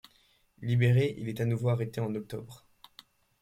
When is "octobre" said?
2.15-2.65